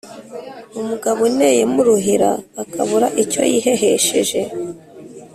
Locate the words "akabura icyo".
2.63-3.41